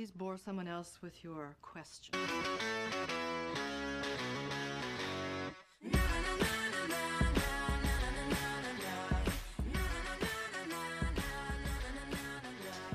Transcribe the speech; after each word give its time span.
please 0.00 0.12
bore 0.12 0.38
someone 0.38 0.68
else 0.68 0.92
with 1.02 1.24
your 1.24 1.56
question. 1.60 2.14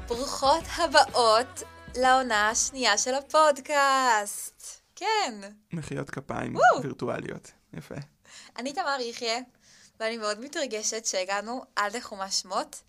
ברוכות 0.08 0.64
הבאות 0.78 1.64
לעונה 1.96 2.50
השנייה 2.50 2.98
של 2.98 3.14
הפודקאסט. 3.14 4.82
כן. 4.96 5.34
מחיאות 5.74 6.10
כפיים 6.10 6.56
וואו. 6.56 6.84
וירטואליות. 6.84 7.52
יפה. 7.74 7.96
אני 8.58 8.74
תמר 8.74 8.98
יחיא, 9.00 9.40
ואני 10.00 10.18
מאוד 10.18 10.40
מתרגשת 10.40 11.06
שהגענו 11.06 11.64
עד 11.76 11.96
לחומש 11.96 12.42
שמות. 12.42 12.82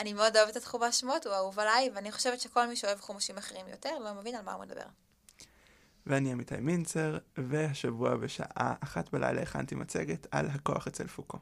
אני 0.00 0.12
מאוד 0.12 0.36
אוהבת 0.36 0.56
את 0.56 0.64
חומש 0.64 1.00
שמות, 1.00 1.26
הוא 1.26 1.34
אהוב 1.34 1.58
עליי, 1.58 1.90
ואני 1.94 2.12
חושבת 2.12 2.40
שכל 2.40 2.66
מי 2.66 2.76
שאוהב 2.76 3.00
חומשים 3.00 3.38
אחרים 3.38 3.68
יותר, 3.68 3.98
לא 3.98 4.14
מבין 4.14 4.34
על 4.34 4.42
מה 4.44 4.52
הוא 4.52 4.62
מדבר. 4.62 4.86
ואני 6.06 6.32
עמיתי 6.32 6.56
מינצר, 6.56 7.18
והשבוע 7.38 8.16
בשעה 8.16 8.74
אחת 8.80 9.10
בלילה 9.12 9.42
הכנתי 9.42 9.74
מצגת 9.74 10.26
על 10.30 10.46
הכוח 10.50 10.86
אצל 10.86 11.06
פוקו. 11.06 11.38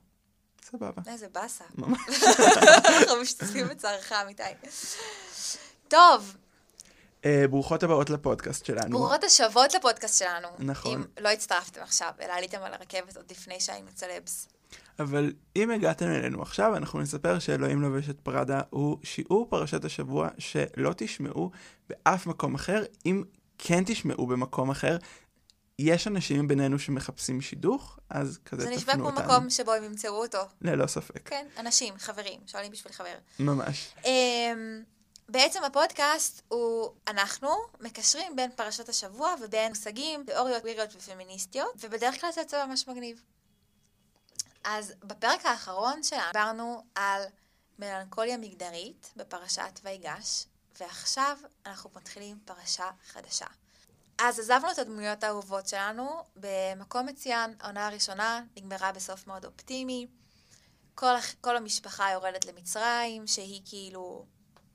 סבבה. 0.62 1.02
איזה 1.06 1.28
באסה. 1.28 1.64
ממש. 1.74 2.00
אנחנו 2.98 3.20
משתתפים 3.22 3.68
בצערך, 3.68 4.12
אמיתי. 4.12 4.42
טוב, 5.88 6.36
אה, 7.24 7.44
ברוכות 7.50 7.82
הבאות 7.82 8.10
לפודקאסט 8.10 8.64
שלנו. 8.64 8.98
ברוכות 8.98 9.24
השבות 9.24 9.74
לפודקאסט 9.74 10.18
שלנו. 10.18 10.48
נכון. 10.58 10.94
אם 10.94 11.04
לא 11.20 11.28
הצטרפתם 11.28 11.82
עכשיו, 11.82 12.12
אלא 12.20 12.32
עליתם 12.32 12.62
על 12.62 12.74
הרכבת 12.74 13.16
עוד 13.16 13.30
לפני 13.30 13.60
שהיינו 13.60 13.88
צלבס. 13.94 14.48
אבל 14.98 15.32
אם 15.56 15.70
הגעתם 15.70 16.06
אלינו 16.06 16.42
עכשיו, 16.42 16.76
אנחנו 16.76 17.00
נספר 17.00 17.38
שאלוהים 17.38 17.82
לובש 17.82 18.08
את 18.10 18.20
פראדה 18.20 18.60
הוא 18.70 18.98
שיעור 19.02 19.46
פרשת 19.50 19.84
השבוע 19.84 20.28
שלא 20.38 20.92
תשמעו 20.96 21.50
באף 21.88 22.26
מקום 22.26 22.54
אחר. 22.54 22.84
אם 23.06 23.24
כן 23.58 23.84
תשמעו 23.86 24.26
במקום 24.26 24.70
אחר, 24.70 24.96
יש 25.78 26.06
אנשים 26.06 26.48
בינינו 26.48 26.78
שמחפשים 26.78 27.40
שידוך, 27.40 27.98
אז 28.10 28.38
כזה 28.44 28.62
זה 28.62 28.68
תפנו 28.68 28.76
נשמע 28.76 28.94
כמו 28.94 29.06
אותנו. 29.06 29.24
מקום 29.24 29.50
שבו 29.50 29.72
הם 29.72 29.84
ימצאו 29.84 30.22
אותו. 30.22 30.38
ללא 30.62 30.86
ספק. 30.86 31.28
כן, 31.28 31.46
אנשים, 31.58 31.94
חברים, 31.98 32.40
שואלים 32.46 32.72
בשביל 32.72 32.92
חבר. 32.92 33.14
ממש. 33.38 33.94
אמ, 34.04 34.82
בעצם 35.28 35.64
הפודקאסט 35.64 36.42
הוא, 36.48 36.88
אנחנו 37.08 37.48
מקשרים 37.80 38.36
בין 38.36 38.50
פרשת 38.56 38.88
השבוע 38.88 39.34
ובין 39.44 39.68
מושגים, 39.68 40.24
תיאוריות 40.26 40.60
קוויריות 40.60 40.96
ופמיניסטיות, 40.96 41.72
ובדרך 41.80 42.20
כלל 42.20 42.30
זה 42.32 42.40
יוצא 42.40 42.66
ממש 42.66 42.88
מגניב. 42.88 43.22
אז 44.70 44.92
בפרק 45.04 45.46
האחרון 45.46 46.02
שלנו 46.02 46.32
דיברנו 46.32 46.84
על 46.94 47.22
מלנכוליה 47.78 48.36
מגדרית 48.36 49.12
בפרשת 49.16 49.80
ויגש, 49.82 50.46
ועכשיו 50.80 51.38
אנחנו 51.66 51.90
מתחילים 51.96 52.38
פרשה 52.44 52.90
חדשה. 53.12 53.46
אז 54.18 54.38
עזבנו 54.38 54.70
את 54.70 54.78
הדמויות 54.78 55.24
האהובות 55.24 55.68
שלנו 55.68 56.24
במקום 56.36 57.06
מצוין, 57.06 57.54
העונה 57.60 57.86
הראשונה 57.86 58.42
נגמרה 58.56 58.92
בסוף 58.92 59.26
מאוד 59.26 59.44
אופטימי. 59.44 60.06
כל, 60.94 61.14
כל 61.40 61.56
המשפחה 61.56 62.10
יורדת 62.10 62.44
למצרים, 62.44 63.26
שהיא 63.26 63.62
כאילו 63.64 64.26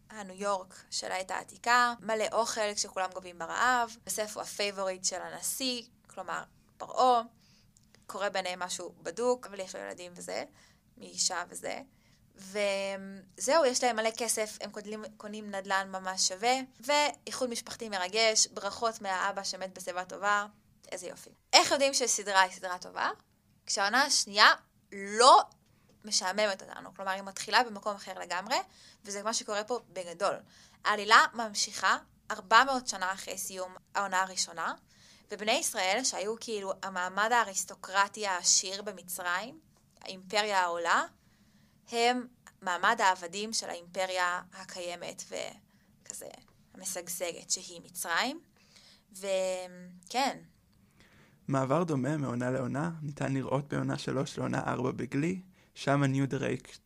הניו 0.10 0.36
יורק 0.36 0.76
של 0.92 1.12
העת 1.12 1.32
העתיקה, 1.32 1.94
מלא 2.00 2.26
אוכל 2.32 2.74
כשכולם 2.76 3.10
גוועים 3.14 3.40
ברעב, 3.40 3.98
יוסף 4.06 4.36
הוא 4.36 4.44
ה 4.44 4.51
favorite 4.51 5.06
של 5.06 5.22
הנשיא, 5.22 5.84
כלומר 6.08 6.44
פרעה, 6.78 7.22
קורה 8.14 8.30
ביניהם 8.30 8.60
משהו 8.60 8.94
בדוק, 9.02 9.46
אבל 9.46 9.60
יש 9.60 9.76
לו 9.76 9.82
ילדים 9.82 10.12
וזה, 10.16 10.44
מאישה 10.98 11.44
וזה. 11.50 11.82
וזהו, 12.36 13.66
יש 13.66 13.84
להם 13.84 13.96
מלא 13.96 14.10
כסף, 14.18 14.58
הם 14.62 14.72
קונים, 14.72 15.04
קונים 15.18 15.52
נדל"ן 15.56 15.90
ממש 15.92 16.28
שווה, 16.28 16.54
ואיחוד 16.80 17.50
משפחתי 17.50 17.90
מרגש, 17.90 18.48
ברכות 18.48 19.02
מהאבא 19.02 19.44
שמת 19.44 19.78
בשיבה 19.78 20.06
טובה, 20.06 20.46
איזה 20.92 21.08
יופי. 21.08 21.30
איך 21.54 21.72
יודעים 21.72 21.94
שסדרה 21.94 22.42
היא 22.42 22.52
סדרה 22.52 22.78
טובה? 22.78 23.10
כשהעונה 23.66 24.02
השנייה 24.02 24.52
לא 24.92 25.42
משעממת 26.06 26.62
אותנו, 26.62 26.94
כלומר 26.96 27.12
היא 27.12 27.22
מתחילה 27.22 27.64
במקום 27.64 27.96
אחר 27.96 28.20
לגמרי, 28.20 28.58
וזה 29.06 29.24
מה 29.24 29.34
שקורה 29.34 29.64
פה 29.64 29.80
בגדול. 29.90 30.36
העלילה 30.86 31.26
ממשיכה 31.34 31.98
400 32.32 32.88
שנה 32.88 33.14
אחרי 33.14 33.38
סיום 33.38 33.76
העונה 33.96 34.22
הראשונה, 34.22 34.74
ובני 35.34 35.52
ישראל, 35.52 36.00
שהיו 36.04 36.36
כאילו 36.40 36.74
המעמד 36.84 37.30
האריסטוקרטי 37.32 38.28
העשיר 38.28 38.82
במצרים, 38.82 39.60
האימפריה 40.02 40.60
העולה, 40.60 41.04
הם 41.92 42.28
מעמד 42.62 43.02
העבדים 43.02 43.54
של 43.54 43.70
האימפריה 43.70 44.42
הקיימת 44.54 45.24
וכזה 45.30 46.28
המשגשגת 46.74 47.50
שהיא 47.50 47.82
מצרים. 47.82 48.40
וכן, 49.12 50.38
מעבר 51.48 51.84
דומה 51.84 52.18
מעונה 52.18 52.52
לעונה 52.52 52.92
ניתן 53.02 53.34
לראות 53.34 53.68
בעונה 53.68 53.98
3 53.98 54.38
לעונה 54.38 54.64
4 54.68 54.92
בגלי, 54.92 55.42
שם 55.76 56.04
ה-New 56.04 56.34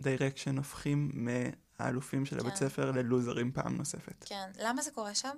Direction 0.04 0.58
הופכים 0.58 1.12
מהאלופים 1.14 2.26
של 2.26 2.40
הבית 2.40 2.54
כן. 2.54 2.70
ספר 2.70 2.92
ללוזרים 2.92 3.52
פעם 3.52 3.78
נוספת. 3.78 4.26
כן. 4.26 4.50
למה 4.60 4.82
זה 4.82 4.92
קורה 4.92 5.16
שם? 5.16 5.38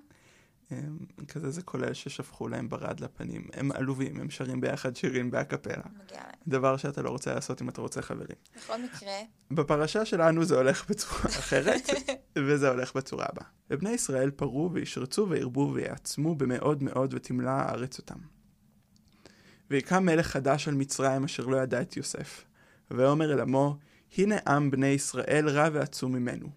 הם, 0.72 0.98
כזה 1.28 1.50
זה 1.50 1.62
כולל 1.62 1.94
ששפכו 1.94 2.48
להם 2.48 2.70
ברד 2.70 3.00
לפנים. 3.00 3.48
הם 3.54 3.72
עלובים, 3.72 4.20
הם 4.20 4.30
שרים 4.30 4.62
ביחד 4.62 4.96
שירים 4.96 5.32
באקפלה. 5.32 5.84
מגיע 6.04 6.18
להם. 6.18 6.34
דבר 6.48 6.78
שאתה 6.78 7.02
לא 7.02 7.10
רוצה 7.10 7.34
לעשות 7.34 7.62
אם 7.62 7.70
אתה 7.70 7.82
רוצה 7.82 8.02
חברים. 8.02 8.38
בכל 8.58 8.82
מקרה, 8.84 9.14
בפרשה 9.52 10.06
שלנו 10.06 10.46
זה 10.46 10.56
הולך 10.56 10.90
בצורה 10.90 11.22
אחרת, 11.26 11.90
וזה 12.48 12.70
הולך 12.70 12.96
בצורה 12.96 13.26
הבאה. 13.30 13.46
ובני 13.70 13.90
ישראל 13.90 14.32
פרו 14.32 14.70
וישרצו 14.74 15.30
וירבו 15.30 15.72
ויעצמו 15.74 16.36
במאוד 16.36 16.84
מאוד 16.84 17.14
ותמלא 17.14 17.50
הארץ 17.50 17.98
אותם. 17.98 18.20
ויקם 19.70 20.06
מלך 20.06 20.28
חדש 20.28 20.68
על 20.68 20.74
מצרים 20.74 21.24
אשר 21.24 21.46
לא 21.46 21.58
ידע 21.58 21.82
את 21.82 21.98
יוסף. 21.98 22.46
ויאמר 22.92 23.34
אל 23.34 23.40
עמו, 23.40 23.78
הנה 24.18 24.36
עם 24.48 24.72
בני 24.72 24.88
ישראל 24.88 25.50
רע 25.50 25.70
ועצום 25.74 26.12
ממנו. 26.12 26.50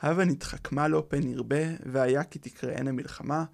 הבה 0.00 0.24
נתחכמה 0.24 0.88
לו 0.88 1.08
פן 1.08 1.22
ירבה, 1.28 1.64
והיה 1.86 2.24
כי 2.24 2.38
תקראנה 2.38 2.92
מלחמה, 2.92 3.44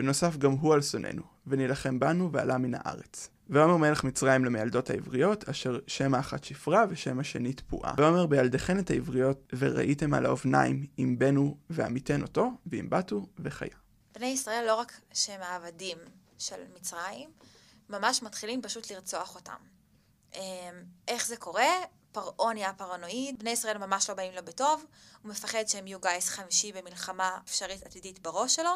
ונוסף 0.00 0.36
גם 0.36 0.52
הוא 0.52 0.74
על 0.74 0.82
שונאינו, 0.82 1.22
ונילחם 1.46 1.98
בנו 1.98 2.32
ועלה 2.32 2.58
מן 2.58 2.74
הארץ. 2.74 3.28
ואומר 3.50 3.76
מלך 3.76 4.04
מצרים 4.04 4.44
למיילדות 4.44 4.90
העבריות, 4.90 5.48
אשר 5.48 5.78
שם 5.86 6.14
האחת 6.14 6.44
שפרה 6.44 6.84
ושם 6.90 7.20
השני 7.20 7.52
תפועה. 7.52 7.94
ואומר 7.96 8.26
בילדיכן 8.26 8.78
את 8.78 8.90
העבריות, 8.90 9.52
וראיתם 9.58 10.14
על 10.14 10.26
האובניים, 10.26 10.86
אם 10.98 11.16
בנו 11.18 11.56
ועמיתן 11.70 12.22
אותו, 12.22 12.50
ואם 12.66 12.90
בתו 12.90 13.26
וחיה. 13.38 13.76
בני 14.14 14.26
ישראל 14.26 14.64
לא 14.66 14.74
רק 14.74 15.00
שהם 15.12 15.40
העבדים 15.42 15.98
של 16.38 16.56
מצרים, 16.76 17.30
ממש 17.90 18.22
מתחילים 18.22 18.62
פשוט 18.62 18.92
לרצוח 18.92 19.34
אותם. 19.34 19.56
אמ, 20.34 20.40
איך 21.08 21.26
זה 21.26 21.36
קורה? 21.36 21.68
פרעה 22.12 22.54
נהיה 22.54 22.72
פרנואיד, 22.72 23.38
בני 23.38 23.50
ישראל 23.50 23.78
ממש 23.78 24.08
לא 24.08 24.14
באים 24.14 24.32
לו 24.34 24.44
בטוב, 24.44 24.84
הוא 25.22 25.30
מפחד 25.30 25.64
שהם 25.66 25.86
יהיו 25.86 25.98
גיס 26.00 26.28
חמישי 26.28 26.72
במלחמה 26.72 27.38
אפשרית 27.44 27.82
עתידית 27.86 28.18
בראש 28.18 28.56
שלו, 28.56 28.70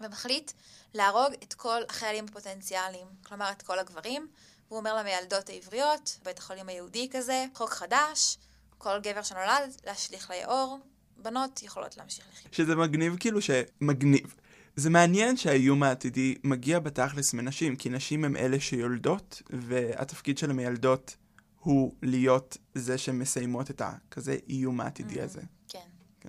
ומחליט 0.00 0.52
להרוג 0.94 1.32
את 1.42 1.54
כל 1.54 1.82
החיילים 1.88 2.24
הפוטנציאליים, 2.24 3.06
כלומר 3.26 3.50
את 3.52 3.62
כל 3.62 3.78
הגברים, 3.78 4.28
והוא 4.68 4.78
אומר 4.78 4.96
למיילדות 4.96 5.48
העבריות, 5.48 6.18
בית 6.22 6.38
החולים 6.38 6.68
היהודי 6.68 7.08
כזה, 7.12 7.46
חוק 7.54 7.70
חדש, 7.70 8.38
כל 8.78 8.98
גבר 9.02 9.22
שנולד 9.22 9.76
להשליך 9.86 10.30
ליאור, 10.30 10.78
בנות 11.16 11.62
יכולות 11.62 11.96
להמשיך 11.96 12.24
לחיות. 12.32 12.54
שזה 12.54 12.76
מגניב 12.76 13.16
כאילו 13.20 13.40
שמגניב. 13.42 14.34
זה 14.76 14.90
מעניין 14.90 15.36
שהאיום 15.36 15.82
העתידי 15.82 16.34
מגיע 16.44 16.78
בתכלס 16.78 17.34
מנשים, 17.34 17.76
כי 17.76 17.88
נשים 17.88 18.24
הם 18.24 18.36
אלה 18.36 18.60
שיולדות, 18.60 19.42
והתפקיד 19.50 20.38
של 20.38 20.50
המיילדות 20.50 21.16
הוא 21.60 21.94
להיות 22.02 22.56
זה 22.74 22.98
שמסיימות 22.98 23.70
את 23.70 23.82
הכזה 23.84 24.36
איום 24.48 24.80
העתידי 24.80 25.20
הזה. 25.20 25.42
כן. 25.68 25.88
כן. 26.20 26.28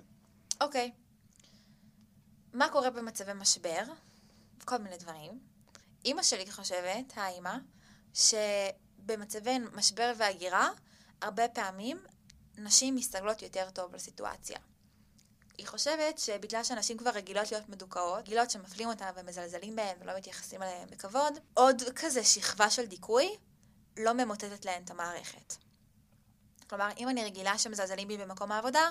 אוקיי. 0.60 0.90
מה 2.52 2.68
קורה 2.68 2.90
במצבי 2.90 3.32
משבר? 3.34 3.82
כל 4.64 4.78
מיני 4.78 4.96
דברים. 4.96 5.40
אימא 6.04 6.22
שלי 6.22 6.50
חושבת, 6.50 7.12
האימא, 7.16 7.56
שבמצבי 8.14 9.58
משבר 9.72 10.12
והגירה, 10.16 10.68
הרבה 11.22 11.48
פעמים 11.48 11.98
נשים 12.58 12.94
מסתגלות 12.94 13.42
יותר 13.42 13.70
טוב 13.70 13.94
לסיטואציה. 13.94 14.58
היא 15.58 15.66
חושבת 15.66 16.18
שבגלל 16.18 16.64
שנשים 16.64 16.98
כבר 16.98 17.10
רגילות 17.10 17.52
להיות 17.52 17.68
מדוכאות, 17.68 18.18
רגילות 18.18 18.50
שמפלים 18.50 18.88
אותן 18.88 19.10
ומזלזלים 19.16 19.76
בהן 19.76 19.96
ולא 20.00 20.12
מתייחסים 20.16 20.62
אליהן 20.62 20.88
בכבוד, 20.90 21.38
עוד 21.54 21.82
כזה 21.96 22.24
שכבה 22.24 22.70
של 22.70 22.86
דיכוי 22.86 23.36
לא 23.96 24.12
ממוטטת 24.12 24.64
להן 24.64 24.82
את 24.82 24.90
המערכת. 24.90 25.54
כלומר, 26.70 26.88
אם 26.98 27.08
אני 27.08 27.24
רגילה 27.24 27.58
שמזלזלים 27.58 28.08
בי 28.08 28.16
במקום 28.18 28.52
העבודה, 28.52 28.90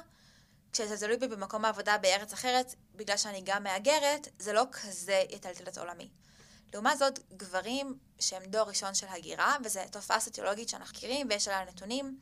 כשזלזלו 0.74 1.20
בי 1.20 1.28
במקום 1.28 1.66
העבודה 1.66 1.98
בארץ 1.98 2.34
אחרת, 2.34 2.76
בגלל 2.96 3.18
שאני 3.18 3.42
גם 3.46 3.64
מהגרת, 3.64 4.28
זה 4.40 4.54
לא 4.54 4.64
כזה 4.72 5.24
יטלטל 5.30 5.68
את 5.68 5.78
עולמי. 5.78 6.10
לעומת 6.74 6.98
זאת, 6.98 7.20
גברים 7.38 7.98
שהם 8.20 8.44
דור 8.44 8.62
ראשון 8.62 8.94
של 8.94 9.08
הגירה, 9.10 9.56
וזו 9.64 9.80
תופעה 9.92 10.20
סוציולוגית 10.20 10.70
שאנחנו 10.70 10.94
מכירים 10.98 11.28
ויש 11.30 11.48
עליה 11.48 11.72
נתונים, 11.72 12.18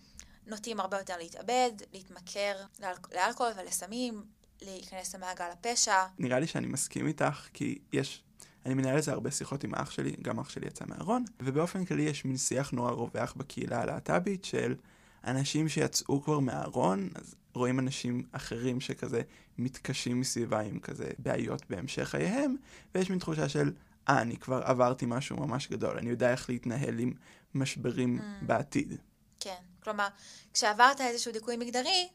נוטים 0.45 0.79
הרבה 0.79 0.97
יותר 0.97 1.17
להתאבד, 1.17 1.71
להתמכר 1.93 2.63
לאל- 2.79 2.95
לאלכוהול 3.13 3.53
ולסמים, 3.57 4.25
להיכנס 4.61 5.15
למעגל 5.15 5.45
הפשע. 5.51 6.05
נראה 6.19 6.39
לי 6.39 6.47
שאני 6.47 6.67
מסכים 6.67 7.07
איתך, 7.07 7.47
כי 7.53 7.79
יש... 7.93 8.23
אני 8.67 8.73
מנהל 8.73 8.95
על 8.95 9.01
זה 9.01 9.11
הרבה 9.11 9.31
שיחות 9.31 9.63
עם 9.63 9.75
אח 9.75 9.91
שלי, 9.91 10.15
גם 10.21 10.39
אח 10.39 10.49
שלי 10.49 10.67
יצא 10.67 10.85
מהארון, 10.87 11.25
ובאופן 11.39 11.85
כללי 11.85 12.01
יש 12.01 12.25
מין 12.25 12.37
שיח 12.37 12.71
נורא 12.71 12.91
רווח 12.91 13.33
בקהילה 13.37 13.81
הלהט"בית 13.81 14.45
של 14.45 14.75
אנשים 15.23 15.69
שיצאו 15.69 16.23
כבר 16.23 16.39
מהארון, 16.39 17.09
אז 17.15 17.35
רואים 17.53 17.79
אנשים 17.79 18.23
אחרים 18.31 18.81
שכזה 18.81 19.21
מתקשים 19.57 20.19
מסביבה 20.19 20.59
עם 20.59 20.79
כזה 20.79 21.09
בעיות 21.19 21.61
בהמשך 21.69 22.03
חייהם, 22.03 22.55
ויש 22.95 23.09
מין 23.09 23.19
תחושה 23.19 23.49
של, 23.49 23.71
אה, 24.09 24.21
אני 24.21 24.37
כבר 24.37 24.61
עברתי 24.63 25.05
משהו 25.07 25.37
ממש 25.37 25.67
גדול, 25.67 25.97
אני 25.97 26.09
יודע 26.09 26.31
איך 26.31 26.49
להתנהל 26.49 26.99
עם 26.99 27.13
משברים 27.55 28.19
Mm. 28.19 28.45
בעתיד. 28.45 28.93
כן. 29.39 29.55
כלומר, 29.83 30.07
כשעברת 30.53 31.01
איזשהו 31.01 31.31
דיכוי 31.33 31.57
מגדרי, 31.57 32.07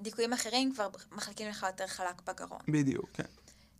דיכויים 0.00 0.32
אחרים 0.32 0.74
כבר 0.74 0.88
מחלקים 1.12 1.48
לך 1.48 1.66
יותר 1.66 1.86
חלק 1.86 2.22
בגרון. 2.26 2.60
בדיוק, 2.68 3.10
כן. 3.12 3.24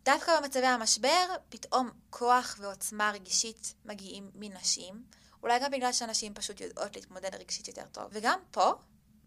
דווקא 0.05 0.41
במצבי 0.41 0.67
המשבר, 0.67 1.27
פתאום 1.49 1.91
כוח 2.11 2.57
ועוצמה 2.61 3.11
רגשית 3.11 3.75
מגיעים 3.85 4.31
מנשים. 4.35 5.05
אולי 5.43 5.59
גם 5.61 5.71
בגלל 5.71 5.93
שנשים 5.93 6.35
פשוט 6.35 6.61
יודעות 6.61 6.97
להתמודד 6.97 7.35
רגשית 7.35 7.69
יותר 7.69 7.87
טוב. 7.93 8.05
וגם 8.11 8.39
פה, 8.51 8.73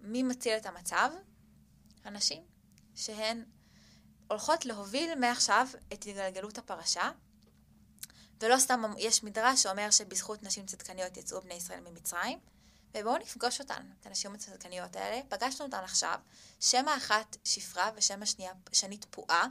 מי 0.02 0.24
מציל 0.24 0.58
את 0.58 0.66
המצב? 0.66 1.12
הנשים, 2.04 2.44
שהן 2.96 3.46
הולכות 4.28 4.66
להוביל 4.66 5.16
מעכשיו 5.16 5.68
את 5.94 6.06
התגלגלות 6.08 6.58
הפרשה, 6.58 7.12
ולא 8.42 8.58
סתם 8.58 8.84
יש 8.98 9.24
מדרש 9.24 9.64
שאומר 9.64 9.92
שבזכות 9.92 10.44
נשים 10.44 10.66
צדקניות 10.66 11.18
יצאו 11.18 11.42
בני 11.42 11.54
ישראל 11.54 11.80
ממצרים, 11.80 12.40
ובואו 12.94 13.18
נפגוש 13.18 13.60
אותן, 13.60 13.86
את 14.02 14.06
הנשים 14.06 14.34
הצדקניות 14.34 14.96
האלה. 14.96 15.22
פגשנו 15.30 15.66
אותן 15.66 15.84
עכשיו, 15.84 16.20
שם 16.60 16.88
האחת 16.88 17.38
שפרה 17.44 17.92
ושם 17.96 18.24
השנייה, 18.24 18.52
שנית 18.72 19.06
פועה. 19.10 19.48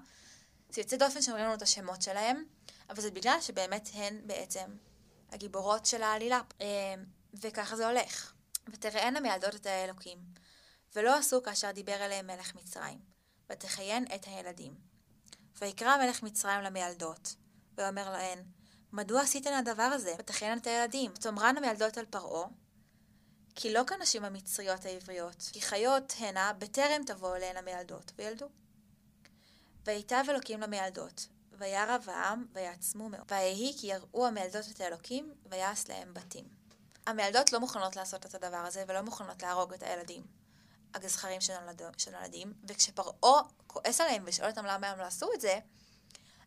זה 0.71 0.81
יוצא 0.81 0.97
דופן 0.97 1.23
שאומרים 1.23 1.45
לנו 1.45 1.55
את 1.55 1.63
השמות 1.63 2.03
שלהם, 2.03 2.45
אבל 2.91 3.03
זה 3.03 3.11
בגלל 3.11 3.41
שבאמת 3.41 3.89
הן 3.95 4.21
בעצם 4.27 4.77
הגיבורות 5.33 5.87
של 5.87 6.03
העלילה. 6.03 6.41
אה, 6.61 6.95
וככה 7.41 7.77
זה 7.77 7.89
הולך. 7.89 8.33
ותראינה 8.73 9.21
מילדות 9.21 9.55
את 9.55 9.67
האלוקים, 9.67 10.19
ולא 10.97 11.19
עשו 11.19 11.43
כאשר 11.43 11.71
דיבר 11.71 12.05
אליהם 12.05 12.27
מלך 12.27 12.55
מצרים, 12.55 12.99
ותחיין 13.51 14.05
את 14.15 14.25
הילדים. 14.25 14.75
ויקרא 15.61 15.97
מלך 15.97 16.23
מצרים 16.23 16.61
למילדות, 16.61 17.35
ואומר 17.77 18.11
להן, 18.13 18.39
מדוע 18.93 19.21
עשיתן 19.23 19.53
הדבר 19.53 19.83
הזה? 19.83 20.15
ותחיינה 20.19 20.57
את 20.57 20.67
הילדים. 20.67 21.11
ותאמרן 21.11 21.57
המילדות 21.57 21.99
על 21.99 22.07
פרעה, 22.07 22.49
כי 23.55 23.73
לא 23.73 23.83
כנשים 23.87 24.25
המצריות 24.25 24.85
העבריות, 24.85 25.51
כי 25.53 25.61
חיות 25.61 26.13
הנה 26.19 26.53
בטרם 26.53 27.05
תבוא 27.07 27.37
אליהן 27.37 27.57
המילדות, 27.57 28.13
וילדו. 28.19 28.47
ויטב 29.87 30.25
אלוקים 30.29 30.61
למילדות, 30.61 31.27
וירא 31.53 31.97
העם, 32.07 32.47
ויעצמו 32.53 33.09
מאוד. 33.09 33.33
ויהי 33.33 33.75
כי 33.81 33.87
יראו 33.87 34.27
המילדות 34.27 34.65
את 34.75 34.81
האלוקים, 34.81 35.35
ויעש 35.51 35.89
להם 35.89 36.15
בתים. 36.15 36.45
המילדות 37.07 37.53
לא 37.53 37.61
מוכנות 37.61 37.97
לעשות 37.97 38.27
את 38.27 38.35
הדבר 38.35 38.57
הזה, 38.57 38.85
ולא 38.89 39.01
מוכנות 39.01 39.43
להרוג 39.43 39.73
את 39.73 39.83
הילדים 39.83 40.23
הגזכרים 40.95 41.41
שנולדים, 41.99 42.53
וכשפרעה 42.69 43.43
כועס 43.67 44.01
עליהם 44.01 44.23
ושואל 44.27 44.51
אותם 44.51 44.67
למה 44.67 44.91
הם 44.91 44.99
לא 44.99 45.05
עשו 45.05 45.29
את 45.35 45.41
זה, 45.41 45.59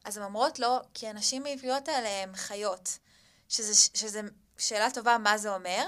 אז 0.04 0.18
הן 0.18 0.24
אומרות 0.24 0.60
לו, 0.60 0.80
כי 0.94 1.08
הנשים 1.08 1.46
העבריות 1.46 1.88
האלה 1.88 2.24
הן 2.24 2.36
חיות, 2.36 2.98
שזה, 3.50 3.76
שזה 3.94 4.22
שאלה 4.58 4.92
טובה 4.92 5.18
מה 5.18 5.38
זה 5.38 5.54
אומר, 5.54 5.88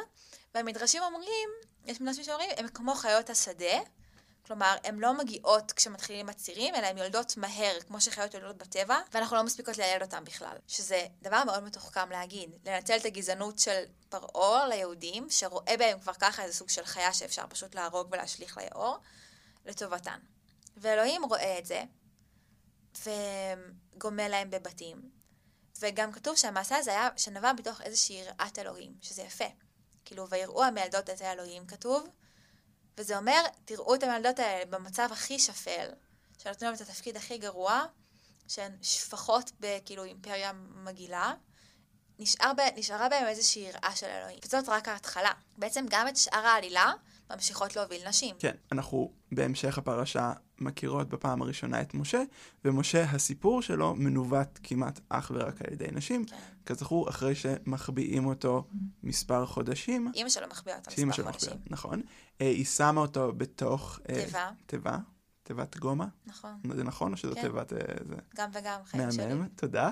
והמדרשים 0.55 1.03
אומרים, 1.03 1.49
יש 1.85 2.01
מדרשים 2.01 2.23
שאומרים, 2.23 2.49
הן 2.57 2.67
כמו 2.67 2.95
חיות 2.95 3.29
השדה, 3.29 3.79
כלומר, 4.45 4.75
הן 4.83 4.99
לא 4.99 5.17
מגיעות 5.17 5.71
כשמתחילים 5.71 6.29
הצירים, 6.29 6.75
אלא 6.75 6.87
הן 6.87 6.97
יולדות 6.97 7.37
מהר, 7.37 7.79
כמו 7.87 8.01
שחיות 8.01 8.33
יולדות 8.33 8.57
בטבע, 8.57 8.99
ואנחנו 9.13 9.35
לא 9.35 9.43
מספיקות 9.43 9.77
לילד 9.77 10.01
אותן 10.01 10.23
בכלל. 10.23 10.57
שזה 10.67 11.05
דבר 11.21 11.43
מאוד 11.43 11.63
מתוחכם 11.63 12.09
להגיד. 12.09 12.49
לנצל 12.65 12.97
את 12.97 13.05
הגזענות 13.05 13.59
של 13.59 13.83
פרעה 14.09 14.67
ליהודים, 14.67 15.29
שרואה 15.29 15.77
בהם 15.77 15.99
כבר 15.99 16.13
ככה 16.13 16.43
איזה 16.43 16.57
סוג 16.57 16.69
של 16.69 16.85
חיה 16.85 17.13
שאפשר 17.13 17.47
פשוט 17.49 17.75
להרוג 17.75 18.07
ולהשליך 18.11 18.57
ליאור, 18.57 18.97
לטובתן. 19.65 20.19
ואלוהים 20.77 21.25
רואה 21.25 21.59
את 21.59 21.65
זה, 21.65 21.83
וגומל 23.03 24.27
להם 24.27 24.49
בבתים. 24.49 25.21
וגם 25.79 26.11
כתוב 26.11 26.35
שהמעשה 26.35 26.77
הזה 26.77 26.91
היה 26.91 27.09
שנבע 27.17 27.53
בתוך 27.53 27.81
איזושהי 27.81 28.15
יראת 28.15 28.59
אלוהים, 28.59 28.93
שזה 29.01 29.21
יפה. 29.21 29.45
כאילו, 30.05 30.29
ויראו 30.29 30.63
המילדות 30.63 31.09
את 31.09 31.21
האלוהים, 31.21 31.65
כתוב, 31.65 32.07
וזה 33.01 33.17
אומר, 33.17 33.41
תראו 33.65 33.95
את 33.95 34.03
המילדות 34.03 34.39
האלה 34.39 34.65
במצב 34.65 35.09
הכי 35.11 35.39
שפל, 35.39 35.89
שנותנים 36.37 36.71
להם 36.71 36.75
את 36.75 36.81
התפקיד 36.81 37.17
הכי 37.17 37.37
גרוע, 37.37 37.85
שהן 38.47 38.71
שפחות 38.81 39.51
בכאילו 39.59 40.03
אימפריה 40.03 40.51
מגעילה, 40.53 41.33
נשאר 42.19 42.51
ב, 42.53 42.59
נשארה 42.75 43.09
בהם 43.09 43.27
איזושהי 43.27 43.61
יראה 43.61 43.95
של 43.95 44.05
אלוהים. 44.05 44.39
וזאת 44.45 44.69
רק 44.69 44.87
ההתחלה. 44.87 45.31
בעצם 45.57 45.85
גם 45.89 46.07
את 46.07 46.17
שאר 46.17 46.45
העלילה 46.47 46.93
ממשיכות 47.33 47.75
להוביל 47.75 48.07
נשים. 48.07 48.35
כן, 48.39 48.55
אנחנו 48.71 49.11
בהמשך 49.31 49.77
הפרשה 49.77 50.33
מכירות 50.59 51.09
בפעם 51.09 51.41
הראשונה 51.41 51.81
את 51.81 51.93
משה, 51.93 52.23
ומשה, 52.65 53.03
הסיפור 53.03 53.61
שלו 53.61 53.95
מנווט 53.95 54.59
כמעט 54.63 54.99
אך 55.09 55.31
ורק 55.35 55.61
על 55.61 55.73
ידי 55.73 55.87
נשים. 55.91 56.25
כן. 56.25 56.35
כזכור, 56.65 57.09
אחרי 57.09 57.35
שמחביאים 57.35 58.25
אותו 58.25 58.67
מספר 59.03 59.45
חודשים, 59.45 60.11
אימא 60.15 60.29
שלו 60.29 60.47
מחביאה 60.47 60.77
שאימא 60.89 61.09
מספר 61.09 61.23
חודשים. 61.23 61.49
מחביאה, 61.49 61.65
נכון, 61.69 62.01
אה, 62.41 62.47
היא 62.47 62.65
שמה 62.65 63.01
אותו 63.01 63.33
בתוך... 63.37 63.99
אה, 64.09 64.25
תיבה, 64.25 64.49
תיבה, 64.65 64.97
תיבת 65.43 65.77
גומה, 65.77 66.07
נכון. 66.25 66.59
זה 66.75 66.83
נכון 66.83 67.11
או 67.11 67.17
שזו 67.17 67.35
כן. 67.35 67.41
תיבת... 67.41 67.73
אה, 67.73 67.79
זה? 68.07 68.15
גם 68.35 68.49
וגם, 68.53 68.79
חיים 68.85 69.11
שלי. 69.11 69.27
מהמם, 69.27 69.47
תודה. 69.55 69.91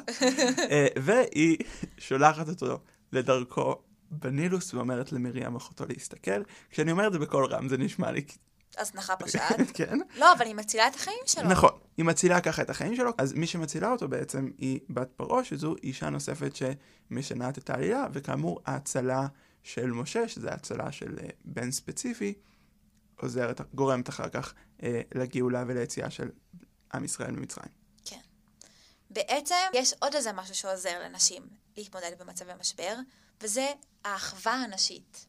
והיא 1.06 1.58
שולחת 1.98 2.50
אותו 2.50 2.80
לדרכו 3.12 3.82
בנילוס 4.12 4.74
ואומרת 4.74 5.12
למרים 5.12 5.56
אחותו 5.56 5.86
להסתכל. 5.86 6.44
כשאני 6.70 6.92
אומר 6.92 7.08
את 7.08 7.14
זה 7.14 7.20
בקול 7.20 7.46
רם 7.46 7.68
זה 7.68 7.78
נשמע 7.78 8.12
לי... 8.12 8.26
הזנחה 8.78 9.16
פושעת. 9.20 9.72
כן. 9.74 10.00
לא, 10.16 10.34
אבל 10.34 10.46
היא 10.46 10.56
מצילה 10.56 10.88
את 10.88 10.96
החיים 10.96 11.20
שלו. 11.26 11.50
נכון, 11.50 11.72
היא 11.98 12.06
מצילה 12.06 12.42
ככה 12.42 12.62
את 12.62 12.70
החיים 12.70 12.96
שלו, 12.96 13.12
אז 13.18 13.34
מי 13.34 13.48
שמצילה 13.48 13.92
אותו 13.92 14.08
בעצם 14.08 14.52
היא 14.58 14.80
בת 14.90 15.10
פרעה, 15.16 15.44
שזו 15.44 15.76
אישה 15.84 16.10
נוספת 16.10 16.52
שמשנה 16.56 17.50
את 17.50 17.70
העלילה, 17.70 18.08
וכאמור 18.14 18.62
ההצלה 18.66 19.28
של 19.64 19.92
משה, 19.92 20.28
שזה 20.28 20.52
ההצלה 20.52 20.92
של 20.92 21.18
אה, 21.24 21.30
בן 21.46 21.72
ספציפי, 21.72 22.34
עוזרת, 23.16 23.62
גורמת 23.74 24.10
אחר 24.10 24.30
כך 24.30 24.54
אה, 24.84 25.02
לגאולה 25.16 25.64
וליציאה 25.68 26.10
של 26.10 26.30
עם 26.94 27.04
ישראל 27.04 27.32
ממצרים. 27.32 27.80
בעצם 29.10 29.56
יש 29.74 29.94
עוד 30.00 30.16
איזה 30.16 30.32
משהו 30.34 30.56
שעוזר 30.56 31.04
לנשים 31.04 31.44
להתמודד 31.78 32.12
במצבי 32.20 32.52
משבר, 32.60 32.96
וזה 33.42 33.74
האחווה 34.04 34.54
הנשית. 34.54 35.26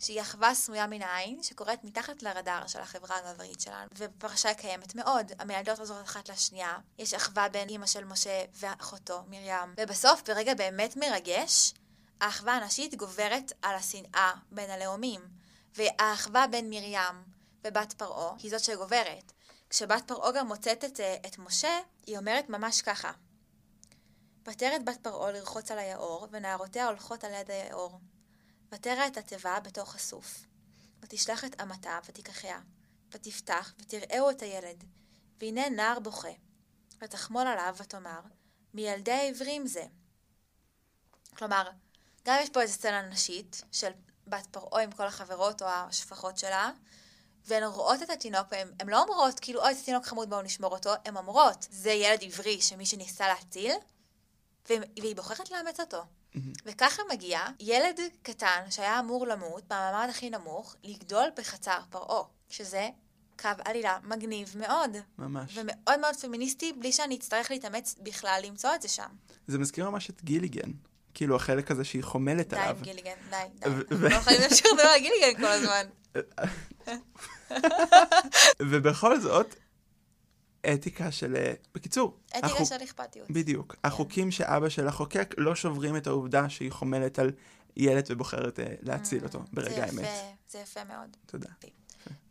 שהיא 0.00 0.20
אחווה 0.20 0.54
סמויה 0.54 0.86
מן 0.86 1.02
העין, 1.02 1.42
שקורית 1.42 1.84
מתחת 1.84 2.22
לרדאר 2.22 2.66
של 2.66 2.80
החברה 2.80 3.16
הגברית 3.18 3.60
שלנו, 3.60 3.88
ובפרשה 3.98 4.54
קיימת 4.54 4.94
מאוד. 4.94 5.32
המילדות 5.38 5.78
עוזרות 5.78 6.04
אחת 6.04 6.28
לשנייה, 6.28 6.78
יש 6.98 7.14
אחווה 7.14 7.48
בין 7.48 7.68
אימא 7.68 7.86
של 7.86 8.04
משה 8.04 8.44
ואחותו, 8.54 9.22
מרים, 9.28 9.74
ובסוף, 9.76 10.22
ברגע 10.26 10.54
באמת 10.54 10.96
מרגש, 10.96 11.74
האחווה 12.20 12.54
הנשית 12.54 12.94
גוברת 12.94 13.52
על 13.62 13.74
השנאה 13.74 14.32
בין 14.52 14.70
הלאומים, 14.70 15.20
והאחווה 15.76 16.46
בין 16.46 16.70
מרים 16.70 17.22
ובת 17.64 17.92
פרעה 17.92 18.34
היא 18.38 18.50
זאת 18.50 18.64
שגוברת. 18.64 19.32
כשבת 19.70 20.02
פרעה 20.06 20.32
גם 20.32 20.46
מוצאת 20.46 20.84
את, 20.84 21.00
אה, 21.00 21.16
את 21.26 21.38
משה, 21.38 21.78
היא 22.06 22.18
אומרת 22.18 22.48
ממש 22.48 22.82
ככה: 22.82 23.12
פטרת 24.44 24.84
בת 24.84 24.98
פרעה 25.02 25.32
לרחוץ 25.32 25.70
על 25.70 25.78
היאור, 25.78 26.28
ונערותיה 26.30 26.86
הולכות 26.86 27.24
על 27.24 27.32
יד 27.32 27.50
היאור. 27.50 28.00
ותרא 28.72 29.06
את 29.06 29.16
התיבה 29.16 29.60
בתוך 29.60 29.94
הסוף. 29.94 30.46
ותשלח 31.02 31.44
את 31.44 31.60
אמתה 31.60 31.98
ותיקחיה. 32.08 32.60
ותפתח 33.12 33.74
ותראהו 33.78 34.30
את 34.30 34.42
הילד. 34.42 34.84
והנה 35.40 35.68
נער 35.68 35.98
בוכה. 36.00 36.32
ותחמול 37.02 37.46
עליו 37.46 37.74
ותאמר, 37.78 38.20
מילדי 38.74 39.12
העברים 39.12 39.66
זה. 39.66 39.84
כלומר, 41.36 41.70
גם 42.26 42.36
יש 42.42 42.50
פה 42.50 42.62
איזו 42.62 42.72
סצנה 42.72 43.02
נשית 43.02 43.62
של 43.72 43.90
בת 44.26 44.46
פרעה 44.50 44.82
עם 44.82 44.92
כל 44.92 45.06
החברות 45.06 45.62
או 45.62 45.66
השפחות 45.68 46.38
שלה, 46.38 46.70
והן 47.46 47.62
רואות 47.62 48.02
את 48.02 48.10
התינוק, 48.10 48.46
והן 48.50 48.88
לא 48.88 49.02
אומרות, 49.02 49.40
כאילו, 49.40 49.62
אוי, 49.62 49.74
זה 49.74 49.84
תינוק 49.84 50.06
חמוד, 50.06 50.30
בואו 50.30 50.42
נשמור 50.42 50.72
אותו, 50.72 50.90
הן 51.04 51.16
אומרות, 51.16 51.66
זה 51.70 51.90
ילד 51.90 52.22
עברי 52.22 52.60
שמישהו 52.60 52.98
ניסה 52.98 53.28
להציל, 53.28 53.72
והיא 54.68 55.16
בוחרת 55.16 55.50
לאמץ 55.50 55.80
אותו. 55.80 56.04
וככה 56.66 57.02
מגיע 57.12 57.40
ילד 57.60 58.00
קטן 58.22 58.60
שהיה 58.70 59.00
אמור 59.00 59.26
למות 59.26 59.64
במעמד 59.68 60.06
הכי 60.10 60.30
נמוך, 60.30 60.76
לגדול 60.84 61.24
בחצר 61.36 61.78
פרעה, 61.90 62.22
שזה 62.48 62.88
קו 63.38 63.48
עלילה 63.64 63.98
מגניב 64.04 64.54
מאוד, 64.58 64.96
ממש. 65.18 65.58
ומאוד 65.58 66.00
מאוד 66.00 66.16
פמיניסטי, 66.16 66.72
בלי 66.72 66.92
שאני 66.92 67.16
אצטרך 67.16 67.50
להתאמץ 67.50 67.94
בכלל 68.02 68.40
למצוא 68.44 68.74
את 68.74 68.82
זה 68.82 68.88
שם. 68.88 69.08
זה 69.46 69.58
מזכיר 69.58 69.90
ממש 69.90 70.10
את 70.10 70.24
גיליגן. 70.24 70.70
כאילו 71.14 71.36
החלק 71.36 71.70
הזה 71.70 71.84
שהיא 71.84 72.02
חומלת 72.02 72.48
די 72.48 72.56
עליו. 72.56 72.76
עם 72.76 72.82
גיליגן, 72.82 73.14
די, 73.30 73.36
די. 73.54 73.66
אנחנו 73.66 74.08
לא 74.08 74.14
יכולים 74.14 74.40
להמשיך 74.40 74.66
לדבר 74.66 74.82
על 74.82 75.00
גיליגן 75.00 75.40
כל 75.40 75.46
הזמן. 75.46 75.86
ובכל 78.70 79.20
זאת, 79.20 79.54
אתיקה 80.74 81.12
של... 81.12 81.36
אה, 81.36 81.52
בקיצור, 81.74 82.16
אתיקה 82.30 82.46
החוק- 82.46 82.68
של 82.68 82.84
אכפתיות. 82.84 83.30
בדיוק. 83.30 83.76
החוקים 83.84 84.30
שאבא 84.30 84.68
שלה 84.68 84.92
חוקק 84.92 85.34
לא 85.38 85.54
שוברים 85.54 85.96
את 85.96 86.06
העובדה 86.06 86.48
שהיא 86.48 86.72
חומלת 86.72 87.18
על 87.18 87.30
ילד 87.76 88.04
ובוחרת 88.08 88.60
אה, 88.60 88.74
להציל 88.82 89.24
אותו 89.24 89.40
ברגע 89.52 89.74
זה 89.74 89.84
האמת. 89.84 90.04
יפה, 90.04 90.34
זה 90.48 90.58
יפה 90.58 90.84
מאוד. 90.84 91.16
תודה. 91.26 91.48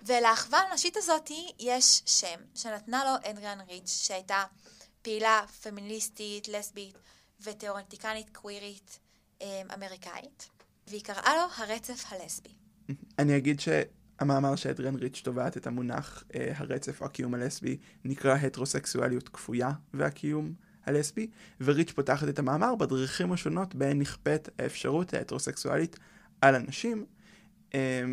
ולאחווה 0.06 0.60
הנשית 0.60 0.98
הזאת 0.98 1.30
יש 1.60 2.02
שם 2.06 2.40
שנתנה 2.56 3.04
לו 3.06 3.32
אדריאן 3.32 3.58
ריץ', 3.70 3.90
שהייתה 3.90 4.44
פעילה 5.02 5.42
פמיניסטית, 5.62 6.48
לסבית 6.48 6.98
ותיאורטיקנית 7.42 8.38
קווירית 8.38 9.00
אמ, 9.42 9.48
אמריקאית, 9.74 10.50
והיא 10.88 11.04
קראה 11.04 11.36
לו 11.36 11.64
הרצף 11.64 12.04
הלסבי. 12.10 12.50
אני 13.20 13.38
אגיד 13.38 13.60
שהמאמר 14.24 14.56
שאדריאן 14.56 14.96
ריץ' 14.96 15.22
תובעת 15.24 15.58
את 15.58 15.68
המונח 15.68 16.24
אה, 16.36 16.52
הרצף 16.56 17.02
או 17.02 17.06
הקיום 17.06 17.34
הלסבי 17.34 17.78
נקרא 18.06 18.36
הטרוסקסואליות 18.36 19.30
כפויה 19.30 19.72
והקיום 19.94 20.54
הלסבי, 20.86 21.28
וריץ' 21.62 21.92
פותחת 21.92 22.30
את 22.30 22.40
המאמר 22.40 22.76
בדרכים 22.76 23.32
השונות 23.32 23.76
בהן 23.76 24.00
נכפית 24.00 24.50
האפשרות 24.60 25.14
ההטרוסקסואלית 25.14 26.00
על 26.42 26.56
אנשים. 26.56 27.06
אה, 27.74 28.04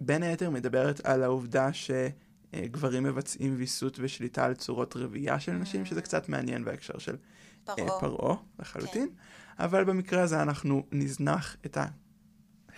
בין 0.00 0.22
היתר 0.22 0.50
מדברת 0.50 1.00
על 1.06 1.22
העובדה 1.22 1.68
שגברים 1.72 3.02
מבצעים 3.02 3.54
ויסות 3.58 3.98
ושליטה 4.00 4.44
על 4.44 4.54
צורות 4.54 4.96
רבייה 4.96 5.40
של 5.40 5.52
נשים, 5.52 5.84
שזה 5.84 6.02
קצת 6.02 6.28
מעניין 6.28 6.64
בהקשר 6.64 6.98
של 6.98 7.16
אה, 7.68 7.74
פרעה. 7.74 8.00
פרעה 8.00 8.36
לחלוטין, 8.58 9.08
אבל 9.58 9.84
במקרה 9.84 10.22
הזה 10.22 10.42
אנחנו 10.42 10.86
נזנח 10.92 11.56
את 11.66 11.76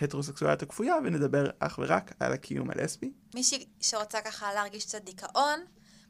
ההטרוסקסואליות 0.01 0.61
הכפויה 0.61 0.95
ונדבר 1.03 1.49
אך 1.59 1.79
ורק 1.81 2.11
על 2.19 2.33
הקיום 2.33 2.69
הלסבי. 2.69 3.11
מישהי 3.35 3.65
שרוצה 3.79 4.21
ככה 4.21 4.53
להרגיש 4.53 4.85
קצת 4.85 5.03
דיכאון, 5.03 5.59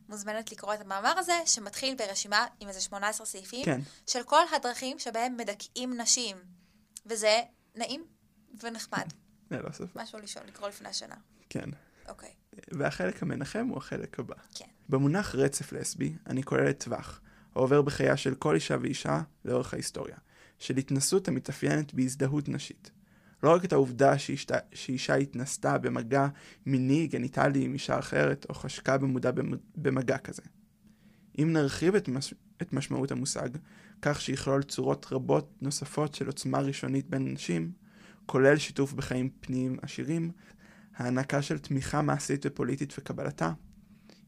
מוזמנת 0.10 0.52
לקרוא 0.52 0.74
את 0.74 0.82
המאמר 0.82 1.14
הזה, 1.18 1.34
שמתחיל 1.46 1.96
ברשימה 1.96 2.46
עם 2.60 2.68
איזה 2.68 2.82
18 2.82 3.26
סעיפים, 3.26 3.66
כן, 3.66 3.82
של 4.08 4.24
כל 4.24 4.42
הדרכים 4.56 5.00
שבהם 5.00 5.38
מדכאים 5.38 6.02
נשים. 6.02 6.38
וזה 7.06 7.42
נעים 7.76 8.06
ונחמד. 8.64 9.06
ללא 9.52 9.72
ספק, 9.72 9.96
משהו 9.96 10.20
לשאול, 10.20 10.46
לקרוא 10.48 10.70
לפני 10.70 10.90
השנה. 10.90 11.16
כן. 11.50 11.70
אוקיי. 12.10 12.30
והחלק 12.72 13.24
המנחם 13.24 13.68
הוא 13.70 13.78
החלק 13.78 14.20
הבא. 14.20 14.36
כן. 14.56 14.66
במונח 14.90 15.36
רצף 15.36 15.74
לסבי, 15.74 16.16
אני 16.28 16.44
כולל 16.44 16.72
טווח, 16.72 17.22
העובר 17.56 17.82
בחייה 17.82 18.18
של 18.18 18.36
כל 18.36 18.56
אישה 18.56 18.78
ואישה 18.82 19.22
לאורך 19.46 19.74
ההיסטוריה, 19.74 20.18
של 20.60 20.78
התנסות 20.78 21.28
המתאפיינת 21.28 21.94
בהזדהות 21.94 22.50
נשית. 22.50 22.92
לא 23.44 23.54
רק 23.54 23.66
את 23.66 23.74
העובדה 23.74 24.18
שאישתה, 24.18 24.58
שאישה 24.74 25.16
התנסתה 25.16 25.78
במגע 25.78 26.28
מיני 26.66 27.08
גניטלי 27.08 27.64
עם 27.64 27.74
אישה 27.74 28.00
אחרת, 28.00 28.46
או 28.50 28.54
חשקה 28.54 28.98
במודע 28.98 29.32
במ- 29.32 29.58
במגע 29.76 30.18
כזה. 30.18 30.42
אם 31.40 31.54
נרחיב 31.54 31.96
את, 31.96 32.08
מש, 32.08 32.34
את 32.62 32.74
משמעות 32.74 33.12
המושג, 33.12 33.50
כך 34.02 34.22
שיכלול 34.22 34.64
צורות 34.64 35.08
רבות 35.12 35.54
נוספות 35.62 36.16
של 36.16 36.28
עוצמה 36.28 36.60
ראשונית 36.60 37.10
בין 37.10 37.28
אנשים, 37.28 37.72
כולל 38.26 38.58
שיתוף 38.58 38.94
בחיים 38.94 39.30
פניים 39.42 39.78
עשירים, 39.82 40.32
הענקה 40.96 41.42
של 41.42 41.60
תמיכה 41.60 42.02
מעשית 42.02 42.46
ופוליטית 42.46 42.94
וקבלתה, 42.98 43.52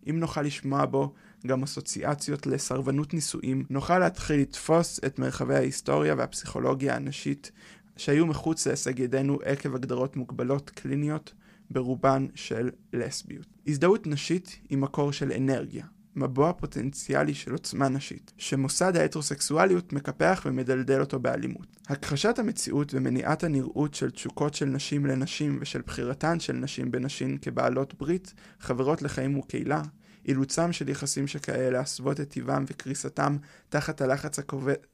אם 0.09 0.19
נוכל 0.19 0.41
לשמוע 0.41 0.85
בו 0.85 1.13
גם 1.47 1.63
אסוציאציות 1.63 2.47
לסרבנות 2.47 3.13
נישואים, 3.13 3.65
נוכל 3.69 3.99
להתחיל 3.99 4.39
לתפוס 4.39 4.99
את 5.05 5.19
מרחבי 5.19 5.55
ההיסטוריה 5.55 6.15
והפסיכולוגיה 6.17 6.95
הנשית 6.95 7.51
שהיו 7.97 8.25
מחוץ 8.25 8.67
להישג 8.67 8.99
ידינו 8.99 9.39
עקב 9.45 9.75
הגדרות 9.75 10.15
מוגבלות 10.15 10.69
קליניות, 10.69 11.33
ברובן 11.69 12.27
של 12.35 12.69
לסביות. 12.93 13.47
הזדהות 13.67 14.07
נשית 14.07 14.59
היא 14.69 14.77
מקור 14.77 15.11
של 15.11 15.31
אנרגיה, 15.31 15.85
מבוע 16.15 16.53
פוטנציאלי 16.53 17.33
של 17.33 17.51
עוצמה 17.51 17.89
נשית, 17.89 18.33
שמוסד 18.37 18.97
ההטרוסקסואליות 18.97 19.93
מקפח 19.93 20.43
ומדלדל 20.45 20.99
אותו 20.99 21.19
באלימות. 21.19 21.67
הכחשת 21.87 22.39
המציאות 22.39 22.93
ומניעת 22.93 23.43
הנראות 23.43 23.93
של 23.93 24.11
תשוקות 24.11 24.53
של 24.53 24.65
נשים 24.65 25.05
לנשים 25.05 25.57
ושל 25.61 25.81
בחירתן 25.81 26.39
של 26.39 26.53
נשים 26.53 26.91
בנשים 26.91 27.37
כבעלות 27.37 27.93
ברית, 27.93 28.33
חברות 28.59 29.01
לחיים 29.01 29.39
וקהילה, 29.39 29.81
אילוצם 30.25 30.71
של 30.71 30.89
יחסים 30.89 31.27
שכאלה 31.27 31.69
להסוות 31.69 32.19
את 32.19 32.29
טיבם 32.29 32.65
וקריסתם 32.67 33.37
תחת 33.69 34.01
הלחץ 34.01 34.39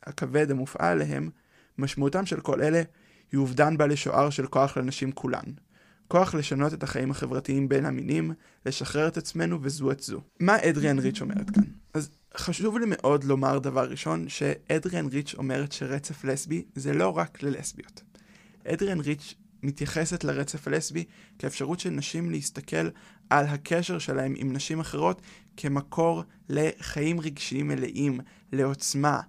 הכבד, 0.03 0.51
המופעל 0.51 1.01
עליהם, 1.01 1.29
משמעותם 1.79 2.25
של 2.25 2.39
כל 2.39 2.61
אלה 2.61 2.81
היא 3.31 3.39
אובדן 3.39 3.77
בעלי 3.77 3.95
שוער 3.95 4.29
של 4.29 4.47
כוח 4.47 4.77
לנשים 4.77 5.11
כולן. 5.11 5.43
כוח 6.07 6.35
לשנות 6.35 6.73
את 6.73 6.83
החיים 6.83 7.11
החברתיים 7.11 7.69
בין 7.69 7.85
המינים, 7.85 8.33
לשחרר 8.65 9.07
את 9.07 9.17
עצמנו 9.17 9.59
וזו 9.61 9.91
את 9.91 9.99
זו. 9.99 10.21
מה 10.39 10.57
אדריאן 10.69 10.99
ריץ' 10.99 11.21
אומרת 11.21 11.49
כאן? 11.49 11.63
אז 11.93 12.09
חשוב 12.37 12.77
לי 12.77 12.85
מאוד 12.87 13.23
לומר 13.23 13.59
דבר 13.59 13.89
ראשון, 13.89 14.29
שאדריאן 14.29 15.05
ריץ' 15.05 15.35
אומרת 15.37 15.71
שרצף 15.71 16.23
לסבי 16.23 16.63
זה 16.75 16.93
לא 16.93 17.17
רק 17.17 17.43
ללסביות. 17.43 18.03
אדריאן 18.67 18.99
ריץ' 18.99 19.35
מתייחסת 19.63 20.23
לרצף 20.23 20.67
הלסבי 20.67 21.03
כאפשרות 21.39 21.79
של 21.79 21.89
נשים 21.89 22.31
להסתכל 22.31 22.89
על 23.29 23.45
הקשר 23.45 23.99
שלהם 23.99 24.33
עם 24.37 24.53
נשים 24.53 24.79
אחרות 24.79 25.21
כמקור 25.57 26.23
לחיים 26.49 27.19
רגשיים 27.19 27.67
מלאים, 27.67 28.19
לעוצמה, 28.53 29.19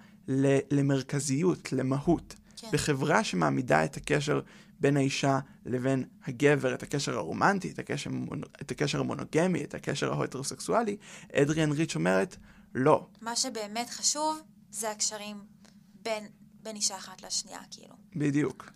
למרכזיות, 0.70 1.72
למהות. 1.72 2.34
כן. 2.56 2.68
בחברה 2.72 3.24
שמעמידה 3.24 3.84
את 3.84 3.96
הקשר 3.96 4.40
בין 4.80 4.96
האישה 4.96 5.38
לבין 5.66 6.04
הגבר, 6.26 6.74
את 6.74 6.82
הקשר 6.82 7.16
הרומנטי, 7.16 7.70
את 7.70 7.78
הקשר, 7.78 8.10
את 8.60 8.70
הקשר 8.70 9.00
המונוגמי, 9.00 9.64
את 9.64 9.74
הקשר 9.74 10.20
ההטרוסקסואלי, 10.20 10.96
אדריאן 11.34 11.72
ריץ' 11.72 11.94
אומרת, 11.94 12.36
לא. 12.74 13.06
מה 13.20 13.36
שבאמת 13.36 13.90
חשוב 13.90 14.40
זה 14.70 14.90
הקשרים 14.90 15.36
בין, 16.02 16.26
בין 16.62 16.76
אישה 16.76 16.96
אחת 16.96 17.22
לשנייה, 17.22 17.60
כאילו. 17.70 17.94
בדיוק. 18.16 18.70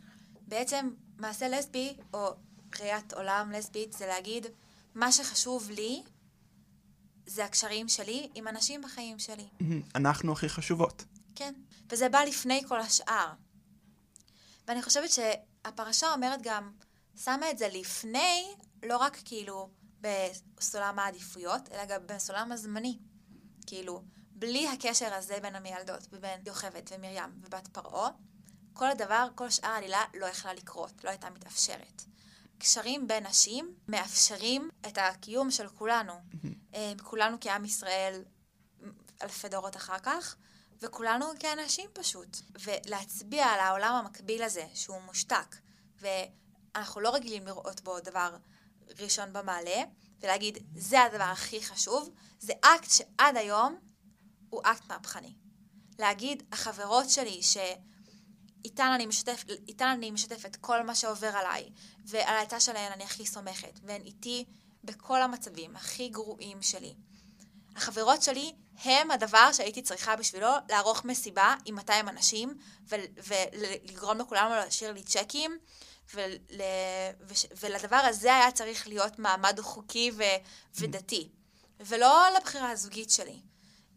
בעצם 0.49 0.91
מעשה 1.19 1.49
לסבי, 1.49 1.95
או 2.15 2.35
ראיית 2.81 3.13
עולם 3.13 3.53
לסבית, 3.55 3.93
זה 3.93 4.07
להגיד, 4.07 4.47
מה 4.95 5.13
שחשוב 5.13 5.71
לי 5.71 6.03
זה 7.27 7.45
הקשרים 7.45 7.89
שלי 7.89 8.29
עם 8.35 8.49
אנשים 8.49 8.83
בחיים 8.83 9.19
שלי. 9.19 9.47
אנחנו 9.95 10.33
הכי 10.33 10.49
חשובות. 10.49 11.05
כן. 11.35 11.55
וזה 11.91 12.09
בא 12.09 12.19
לפני 12.19 12.63
כל 12.69 12.81
השאר. 12.81 13.33
ואני 14.69 14.83
חושבת 14.83 15.11
שהפרשה 15.11 16.13
אומרת 16.13 16.43
גם, 16.43 16.73
שמה 17.25 17.51
את 17.51 17.59
זה 17.59 17.69
לפני, 17.69 18.55
לא 18.83 18.97
רק 18.97 19.19
כאילו 19.25 19.71
בסולם 20.01 20.99
העדיפויות, 20.99 21.69
אלא 21.73 21.85
גם 21.85 22.07
בסולם 22.07 22.53
הזמני. 22.53 22.99
כאילו, 23.67 24.03
בלי 24.31 24.69
הקשר 24.69 25.15
הזה 25.15 25.39
בין 25.43 25.57
המיילדות, 25.57 26.09
ובין 26.13 26.41
יוכבד 26.47 26.83
ומרים 26.91 27.41
ובת 27.43 27.69
פרעה, 27.69 28.11
כל 28.73 28.91
הדבר, 28.91 29.29
כל 29.35 29.51
שאר 29.51 29.69
העלילה 29.69 30.03
לא 30.15 30.27
יכלה 30.27 30.55
לקרות, 30.55 31.05
לא 31.05 31.11
הייתה 31.11 31.31
מתאפשרת. 31.31 32.03
קשרים 32.59 33.07
בין 33.07 33.27
נשים 33.27 33.75
מאפשרים 33.89 34.71
את 34.87 34.99
הקיום 34.99 35.51
של 35.51 35.69
כולנו. 35.69 36.13
אה, 36.75 36.93
כולנו 37.03 37.37
כעם 37.41 37.65
ישראל 37.65 38.25
אלפי 39.23 39.49
דורות 39.49 39.77
אחר 39.77 39.99
כך, 39.99 40.37
וכולנו 40.81 41.27
כאנשים 41.41 41.91
פשוט. 41.93 42.37
ולהצביע 42.61 43.47
על 43.47 43.61
העולם 43.61 43.95
המקביל 43.95 44.43
הזה, 44.43 44.67
שהוא 44.75 45.01
מושתק, 45.07 45.57
ואנחנו 46.01 47.01
לא 47.01 47.15
רגילים 47.15 47.47
לראות 47.47 47.81
בו 47.81 48.01
דבר 48.01 48.37
ראשון 49.01 49.33
במעלה, 49.33 49.83
ולהגיד, 50.21 50.59
זה 50.77 51.03
הדבר 51.03 51.25
הכי 51.25 51.63
חשוב, 51.63 52.11
זה 52.41 52.53
אקט 52.61 52.91
שעד 52.91 53.37
היום 53.37 53.79
הוא 54.51 54.61
אקט 54.65 54.89
מהפכני. 54.89 55.35
להגיד, 55.99 56.43
החברות 56.53 57.11
שלי, 57.11 57.41
שאיתן 57.43 58.91
אני, 58.95 59.07
משתף, 59.07 59.45
איתן 59.69 59.87
אני 59.87 60.11
משתפת 60.11 60.57
כל 60.57 60.83
מה 60.83 60.95
שעובר 60.95 61.37
עליי, 61.37 61.71
ועל 62.07 62.37
העצה 62.37 62.61
שלהן 62.61 62.93
אני 62.93 63.05
הכי 63.05 63.27
סומכת, 63.27 63.81
והן 63.83 64.03
איתי 64.03 64.45
בכל 64.85 65.23
המצבים 65.23 65.77
הכי 65.77 66.09
גרועים 66.09 66.63
שלי. 66.63 66.95
החברות 67.77 68.23
שלי 68.23 68.53
הם 68.85 69.11
הדבר 69.11 69.53
שהייתי 69.53 69.83
צריכה 69.83 70.17
בשבילו 70.17 70.49
לערוך 70.69 71.05
מסיבה 71.05 71.55
עם 71.65 71.75
200 71.75 72.09
אנשים 72.09 72.59
ולגרום 72.89 74.19
לכולם 74.19 74.51
להשאיר 74.51 74.93
לי 74.93 75.03
צ'קים 75.03 75.59
ול, 76.15 76.31
ולדבר 77.61 77.97
הזה 77.97 78.35
היה 78.35 78.51
צריך 78.51 78.89
להיות 78.89 79.19
מעמד 79.19 79.61
חוקי 79.61 80.11
ו, 80.15 80.23
ודתי 80.75 81.29
ולא 81.81 82.27
לבחירה 82.37 82.71
הזוגית 82.71 83.11
שלי. 83.11 83.41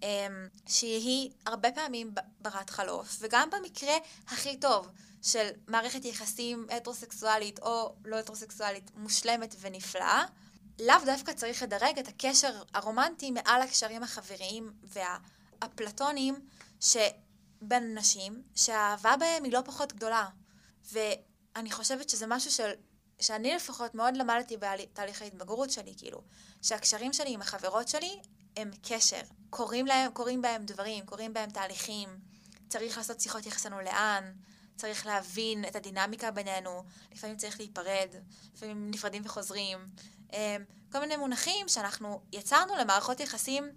אמ, 0.03 0.47
שהיא 0.67 1.31
הרבה 1.45 1.71
פעמים 1.71 2.13
ברת 2.39 2.69
חלוף 2.69 3.17
וגם 3.19 3.49
במקרה 3.49 3.93
הכי 4.27 4.57
טוב 4.57 4.87
של 5.21 5.49
מערכת 5.67 6.05
יחסים 6.05 6.67
הטרוסקסואלית 6.69 7.59
או 7.59 7.95
לא 8.05 8.15
הטרוסקסואלית 8.15 8.91
מושלמת 8.95 9.55
ונפלאה 9.59 10.25
לאו 10.79 10.95
דווקא 11.05 11.33
צריך 11.33 11.63
לדרג 11.63 11.99
את 11.99 12.07
הקשר 12.07 12.61
הרומנטי 12.73 13.31
מעל 13.31 13.61
הקשרים 13.61 14.03
החבריים 14.03 14.73
והאפלטוניים 14.83 16.35
שבין 16.79 17.97
נשים, 17.97 18.43
שהאהבה 18.55 19.15
בהם 19.19 19.43
היא 19.43 19.53
לא 19.53 19.61
פחות 19.65 19.93
גדולה. 19.93 20.27
ואני 20.91 21.71
חושבת 21.71 22.09
שזה 22.09 22.27
משהו 22.27 22.51
של, 22.51 22.71
שאני 23.19 23.55
לפחות 23.55 23.95
מאוד 23.95 24.17
למדתי 24.17 24.57
בתהליך 24.57 25.21
ההתבגרות 25.21 25.71
שלי, 25.71 25.93
כאילו, 25.97 26.21
שהקשרים 26.61 27.13
שלי 27.13 27.33
עם 27.33 27.41
החברות 27.41 27.87
שלי 27.87 28.21
הם 28.57 28.71
קשר. 28.83 29.21
קורים 29.49 29.85
להם, 29.85 30.11
קורים 30.11 30.41
בהם 30.41 30.65
דברים, 30.65 31.05
קורים 31.05 31.33
בהם 31.33 31.49
תהליכים. 31.49 32.09
צריך 32.69 32.97
לעשות 32.97 33.21
שיחות 33.21 33.45
יחסנו 33.45 33.81
לאן, 33.81 34.31
צריך 34.75 35.05
להבין 35.05 35.65
את 35.65 35.75
הדינמיקה 35.75 36.31
בינינו, 36.31 36.83
לפעמים 37.11 37.37
צריך 37.37 37.59
להיפרד, 37.59 38.09
לפעמים 38.55 38.91
נפרדים 38.91 39.21
וחוזרים. 39.25 39.77
אמ, 40.33 40.63
כל 40.91 40.99
מיני 40.99 41.17
מונחים 41.17 41.67
שאנחנו 41.67 42.21
יצרנו 42.31 42.75
למערכות 42.75 43.19
יחסים 43.19 43.71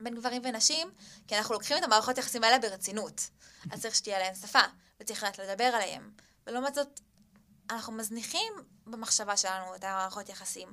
בין 0.00 0.14
גברים 0.14 0.42
ונשים, 0.44 0.90
כי 1.28 1.38
אנחנו 1.38 1.54
לוקחים 1.54 1.76
את 1.78 1.82
המערכות 1.82 2.18
יחסים 2.18 2.44
האלה 2.44 2.58
ברצינות. 2.58 3.30
אז 3.70 3.82
צריך 3.82 3.94
שתהיה 3.94 4.18
להם 4.18 4.34
שפה, 4.34 4.62
וצריך 5.00 5.22
לדעת 5.22 5.38
לדבר 5.38 5.64
עליהם. 5.64 6.10
ולעומת 6.46 6.74
זאת, 6.74 7.00
אנחנו 7.70 7.92
מזניחים 7.92 8.52
במחשבה 8.86 9.36
שלנו 9.36 9.74
את 9.74 9.84
המערכות 9.84 10.28
יחסים 10.28 10.68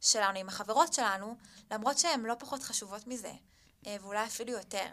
שלנו 0.00 0.38
עם 0.38 0.48
החברות 0.48 0.92
שלנו, 0.92 1.36
למרות 1.70 1.98
שהן 1.98 2.20
לא 2.20 2.34
פחות 2.38 2.62
חשובות 2.62 3.06
מזה, 3.06 3.32
אה, 3.86 3.96
ואולי 4.00 4.24
אפילו 4.24 4.52
יותר. 4.52 4.86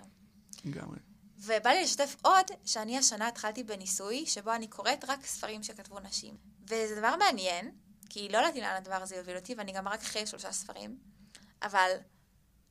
לגמרי. 0.66 1.00
ובא 1.38 1.70
לי 1.70 1.84
לשתף 1.84 2.16
עוד, 2.22 2.46
שאני 2.66 2.98
השנה 2.98 3.28
התחלתי 3.28 3.64
בניסוי, 3.64 4.26
שבו 4.26 4.54
אני 4.54 4.68
קוראת 4.68 5.06
רק 5.08 5.26
ספרים 5.26 5.64
שכתבו 5.64 6.00
נשים. 6.00 6.38
וזה 6.64 6.96
דבר 6.96 7.16
מעניין, 7.16 7.72
כי 8.10 8.30
לא 8.30 8.38
ידעתי 8.38 8.62
לאן 8.62 8.76
הדבר 8.76 8.96
הזה 8.96 9.16
יוביל 9.16 9.36
אותי, 9.36 9.56
ואני 9.56 9.72
גם 9.72 9.88
רק 9.88 10.02
אחרי 10.02 10.28
שלושה 10.28 10.52
ספרים, 10.52 10.98
אבל 11.62 11.92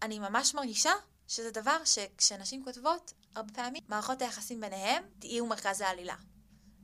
אני 0.03 0.19
ממש 0.19 0.55
מרגישה 0.55 0.93
שזה 1.29 1.51
דבר 1.51 1.85
שכשנשים 1.85 2.65
כותבות, 2.65 3.13
הרבה 3.35 3.53
פעמים 3.53 3.83
מערכות 3.89 4.23
היחסים 4.23 4.61
ביניהם 4.61 5.05
יהיו 5.23 5.47
מרכז 5.47 5.81
העלילה. 5.81 6.17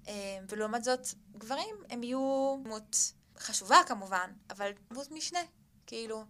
אה, 0.08 0.38
ולעומת 0.48 0.84
זאת, 0.84 1.06
גברים 1.36 1.76
הם 1.90 2.02
יהיו 2.02 2.56
דמות 2.64 2.96
חשובה 3.38 3.80
כמובן, 3.86 4.30
אבל 4.50 4.70
דמות 4.90 5.10
משנה, 5.10 5.40
כאילו, 5.86 6.24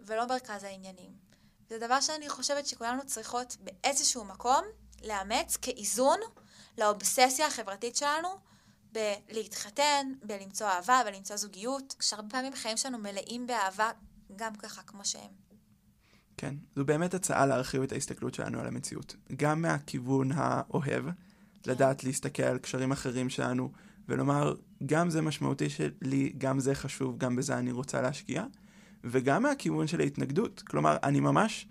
ולא 0.00 0.26
מרכז 0.26 0.64
העניינים. 0.64 1.12
זה 1.68 1.78
דבר 1.78 2.00
שאני 2.00 2.28
חושבת 2.28 2.66
שכולנו 2.66 3.06
צריכות 3.06 3.56
באיזשהו 3.60 4.24
מקום 4.24 4.64
לאמץ 5.02 5.56
כאיזון 5.56 6.18
לאובססיה 6.78 7.46
החברתית 7.46 7.96
שלנו 7.96 8.28
בלהתחתן, 8.94 10.12
בלמצוא 10.22 10.66
אהבה, 10.66 11.02
בלמצוא 11.04 11.36
זוגיות, 11.36 11.94
שהרבה 12.00 12.28
פעמים 12.28 12.52
החיים 12.52 12.76
שלנו 12.76 12.98
מלאים 12.98 13.46
באהבה 13.46 13.90
גם 14.36 14.54
ככה 14.54 14.82
כמו 14.82 15.04
שהם. 15.04 15.30
כן, 16.36 16.54
זו 16.76 16.84
באמת 16.84 17.14
הצעה 17.14 17.46
להרחיב 17.46 17.82
את 17.82 17.92
ההסתכלות 17.92 18.34
שלנו 18.34 18.60
על 18.60 18.66
המציאות. 18.66 19.16
גם 19.36 19.62
מהכיוון 19.62 20.32
האוהב, 20.32 21.04
כן. 21.04 21.70
לדעת 21.70 22.04
להסתכל 22.04 22.42
על 22.42 22.58
קשרים 22.58 22.92
אחרים 22.92 23.30
שלנו, 23.30 23.72
ולומר, 24.08 24.54
גם 24.86 25.10
זה 25.10 25.22
משמעותי 25.22 25.70
שלי, 25.70 26.32
גם 26.38 26.60
זה 26.60 26.74
חשוב, 26.74 27.18
גם 27.18 27.36
בזה 27.36 27.58
אני 27.58 27.72
רוצה 27.72 28.02
להשקיע, 28.02 28.44
וגם 29.04 29.42
מהכיוון 29.42 29.86
של 29.86 30.00
ההתנגדות. 30.00 30.62
כלומר, 30.66 30.96
אני 31.02 31.20
ממש, 31.20 31.68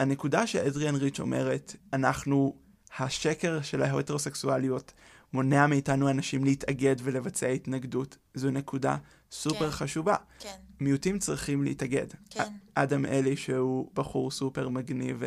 הנקודה 0.00 0.46
שאדריאן 0.46 0.94
ריץ' 0.94 1.20
אומרת, 1.20 1.76
אנחנו, 1.92 2.56
השקר 2.98 3.62
של 3.62 3.82
ההטרוסקסואליות 3.82 4.92
מונע 5.32 5.66
מאיתנו 5.66 6.10
אנשים 6.10 6.44
להתאגד 6.44 6.96
ולבצע 7.02 7.46
התנגדות, 7.46 8.16
זו 8.34 8.50
נקודה 8.50 8.96
סופר 9.32 9.70
כן. 9.70 9.70
חשובה. 9.70 10.16
כן, 10.38 10.54
מיעוטים 10.80 11.18
צריכים 11.18 11.62
להתאגד. 11.62 12.06
כן. 12.30 12.52
אדם 12.74 13.06
אלי 13.06 13.36
שהוא 13.36 13.90
בחור 13.94 14.30
סופר 14.30 14.68
מגניב 14.68 15.22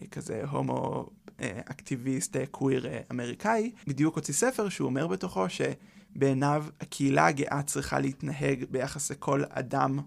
וכזה 0.00 0.42
הומו 0.50 1.10
אה, 1.40 1.60
אקטיביסט 1.64 2.36
אה, 2.36 2.46
קוויר 2.46 2.86
אה, 2.86 3.00
אמריקאי, 3.10 3.72
בדיוק 3.86 4.14
הוציא 4.14 4.34
ספר 4.34 4.68
שהוא 4.68 4.86
אומר 4.86 5.06
בתוכו 5.06 5.46
שבעיניו 5.48 6.64
הקהילה 6.80 7.26
הגאה 7.26 7.62
צריכה 7.66 7.98
להתנהג 7.98 8.64
ביחס 8.70 9.10
לכל 9.10 9.42
אדם 9.48 9.98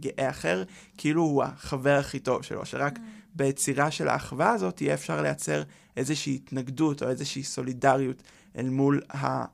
גאה 0.00 0.30
אחר, 0.30 0.62
כאילו 0.98 1.22
הוא 1.22 1.42
החבר 1.42 1.96
הכי 2.00 2.18
טוב 2.18 2.42
שלו, 2.42 2.66
שרק 2.66 2.98
ביצירה 3.34 3.90
של 3.90 4.08
האחווה 4.08 4.50
הזאת 4.50 4.80
יהיה 4.80 4.94
אפשר 4.94 5.22
לייצר 5.22 5.62
איזושהי 5.96 6.34
התנגדות 6.34 7.02
או 7.02 7.08
איזושהי 7.08 7.42
סולידריות 7.42 8.22
אל 8.56 8.68
מול 8.68 9.02
ה... 9.14 9.44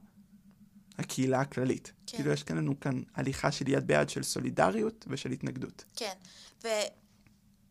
הקהילה 1.00 1.40
הכללית. 1.40 1.92
כן. 2.06 2.16
כאילו 2.16 2.32
יש 2.32 2.50
לנו 2.50 2.80
כאן 2.80 3.02
הליכה 3.14 3.52
של 3.52 3.68
יד 3.68 3.86
ביד 3.86 4.08
של 4.08 4.22
סולידריות 4.22 5.04
ושל 5.08 5.30
התנגדות. 5.30 5.84
כן. 5.96 6.14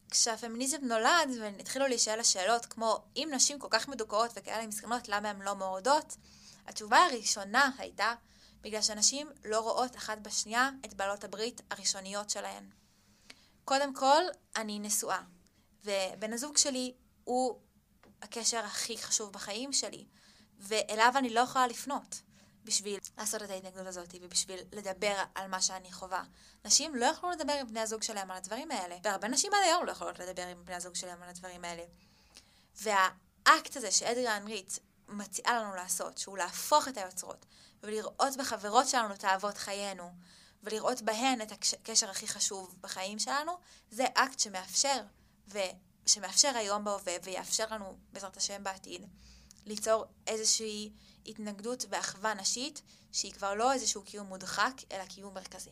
וכשהפמיניזם 0.08 0.78
נולד 0.82 1.30
והתחילו 1.42 1.88
להישאל 1.88 2.20
השאלות 2.20 2.65
כמו 2.65 3.04
אם 3.15 3.30
נשים 3.32 3.60
כל 3.60 3.68
כך 3.72 3.88
מדוכאות 3.88 4.32
וכאלה 4.36 4.68
מסכנות, 4.68 5.10
למה 5.10 5.30
הן 5.30 5.42
לא 5.42 5.56
מורדות? 5.56 6.18
התשובה 6.68 6.98
הראשונה 6.98 7.72
הייתה 7.78 8.13
בגלל 8.62 8.82
שנשים 8.82 9.28
לא 9.46 9.60
רואות 9.60 9.96
אחת 9.96 10.18
בשנייה 10.22 10.70
את 10.86 10.94
בעלות 10.94 11.24
הברית 11.24 11.62
הראשוניות 11.72 12.30
שלהן. 12.30 12.63
קודם 13.65 13.94
כל, 13.94 14.24
אני 14.56 14.80
נשואה, 14.80 15.22
ובן 15.86 16.34
הזוג 16.34 16.58
שלי 16.58 16.94
הוא 17.24 17.60
הקשר 18.22 18.60
הכי 18.60 18.98
חשוב 18.98 19.34
בחיים 19.34 19.74
שלי, 19.74 20.06
ואליו 20.60 21.13
אני 21.15 21.30
לא 21.30 21.39
יכולה 21.39 21.67
לפנות 21.67 22.22
בשביל 22.63 23.00
לעשות 23.17 23.43
את 23.43 23.50
ההתנגדות 23.50 23.88
הזאת 23.88 24.15
ובשביל 24.22 24.60
לדבר 24.72 25.24
על 25.36 25.48
מה 25.48 25.62
שאני 25.62 25.91
חווה. 25.91 26.24
נשים 26.65 26.95
לא 26.95 27.06
יכלו 27.06 27.32
לדבר 27.32 27.54
עם 27.54 27.67
בני 27.67 27.80
הזוג 27.80 28.04
שלהם 28.04 28.32
על 28.32 28.38
הדברים 28.38 28.72
האלה, 28.72 28.95
והרבה 29.04 29.28
נשים 29.28 29.54
עד 29.54 29.60
היום 29.63 29.86
לא 29.86 29.91
יכולות 29.91 30.19
לדבר 30.19 30.48
עם 30.48 30.65
בני 30.65 30.76
הזוג 30.76 30.95
שלהם 30.95 31.24
על 31.24 31.30
הדברים 31.30 31.65
האלה. 31.65 31.84
והאקט 32.82 33.76
הזה 33.76 33.91
שאדריאן 33.91 34.48
ריץ 34.48 34.80
מציעה 35.08 35.60
לנו 35.60 35.76
לעשות, 35.76 36.17
שהוא 36.17 36.38
להפוך 36.38 36.88
את 36.88 36.98
היוצרות, 36.98 37.45
ולראות 37.84 38.38
בחברות 38.38 38.88
שלנו 38.88 39.13
את 39.13 39.26
אהבות 39.26 39.58
חיינו, 39.58 40.12
ולראות 40.63 41.02
בהן 41.02 41.41
את 41.41 41.52
הקשר 41.52 42.10
הכי 42.10 42.28
חשוב 42.28 42.76
בחיים 42.82 43.19
שלנו, 43.19 43.52
זה 43.91 44.06
אקט 44.13 44.39
שמאפשר, 44.39 45.02
ושמאפשר 45.48 46.58
היום 46.58 46.84
בהווה, 46.84 47.13
ויאפשר 47.24 47.65
לנו, 47.72 47.98
בעזרת 48.12 48.38
השם 48.38 48.63
בעתיד, 48.63 49.08
ליצור 49.65 50.06
איזושהי 50.28 50.91
התנגדות 51.26 51.86
ואחווה 51.89 52.34
נשית, 52.34 52.82
שהיא 53.12 53.32
כבר 53.32 53.54
לא 53.54 53.74
איזשהו 53.74 54.02
קיום 54.02 54.28
מודחק, 54.28 54.74
אלא 54.91 55.06
קיום 55.06 55.34
מרכזי. 55.34 55.69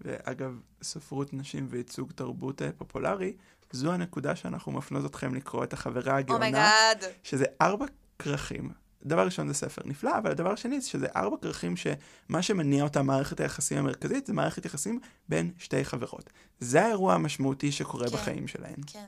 ואגב, 0.00 0.60
ספרות 0.82 1.32
נשים 1.32 1.66
וייצוג 1.70 2.12
תרבות 2.12 2.62
אה, 2.62 2.72
פופולרי, 2.72 3.36
זו 3.72 3.92
הנקודה 3.92 4.36
שאנחנו 4.36 4.72
מפנות 4.72 5.04
אתכם 5.10 5.34
לקרוא 5.34 5.64
את 5.64 5.72
החברה 5.72 6.16
הגאונה, 6.16 6.46
oh 6.46 6.61
my 6.61 6.75
god. 6.75 7.04
שזה 7.22 7.44
ארבע 7.60 7.86
כרכים. 8.18 8.70
דבר 9.02 9.24
ראשון 9.24 9.48
זה 9.48 9.54
ספר 9.54 9.82
נפלא, 9.84 10.18
אבל 10.18 10.30
הדבר 10.30 10.52
השני 10.52 10.80
זה 10.80 10.88
שזה 10.88 11.06
ארבע 11.16 11.36
כרכים 11.42 11.74
שמה 11.76 12.42
שמניע 12.42 12.84
אותה 12.84 13.02
מערכת 13.02 13.40
היחסים 13.40 13.78
המרכזית 13.78 14.26
זה 14.26 14.32
מערכת 14.32 14.64
יחסים 14.64 15.00
בין 15.28 15.52
שתי 15.58 15.84
חברות. 15.84 16.30
זה 16.60 16.84
האירוע 16.84 17.14
המשמעותי 17.14 17.72
שקורה 17.72 18.08
כן. 18.08 18.16
בחיים 18.16 18.48
שלהן. 18.48 18.80
כן. 18.86 19.04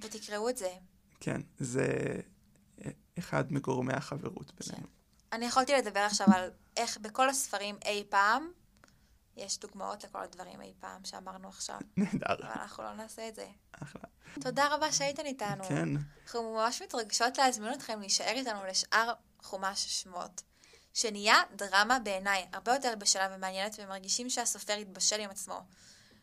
ותקראו 0.00 0.48
את 0.48 0.56
זה. 0.56 0.68
כן, 1.20 1.40
זה 1.58 1.86
אחד 3.18 3.52
מגורמי 3.52 3.92
החברות 3.92 4.52
בינינו. 4.54 4.86
אני 5.32 5.46
יכולתי 5.46 5.72
לדבר 5.72 6.00
עכשיו 6.00 6.26
על 6.34 6.50
איך 6.76 6.98
בכל 6.98 7.28
הספרים 7.28 7.76
אי 7.84 8.04
פעם, 8.08 8.52
יש 9.36 9.58
דוגמאות 9.58 10.04
לכל 10.04 10.22
הדברים 10.22 10.60
אי 10.60 10.72
פעם 10.80 11.04
שאמרנו 11.04 11.48
עכשיו, 11.48 11.78
נהדר, 11.96 12.26
אבל 12.28 12.60
אנחנו 12.60 12.82
לא 12.82 12.94
נעשה 12.94 13.28
את 13.28 13.34
זה. 13.34 13.46
אחלה. 13.72 14.02
תודה 14.40 14.74
רבה 14.74 14.92
שהייתן 14.92 15.26
איתנו. 15.26 15.64
כן, 15.64 15.88
אנחנו 16.22 16.54
ממש 16.54 16.82
מתרגשות 16.82 17.38
להזמין 17.38 17.72
אתכם 17.72 18.00
להישאר 18.00 18.32
איתנו 18.34 18.64
לשאר 18.66 19.12
חומש 19.42 20.02
שמות, 20.02 20.42
שנהיה 20.94 21.36
דרמה 21.56 21.98
בעיניי 21.98 22.46
הרבה 22.52 22.74
יותר 22.74 22.94
בשלה 22.98 23.28
ומעניינת, 23.36 23.76
ומרגישים 23.78 24.30
שהסופר 24.30 24.72
התבשל 24.72 25.20
עם 25.20 25.30
עצמו 25.30 25.60